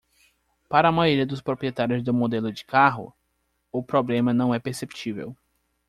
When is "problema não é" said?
3.83-4.57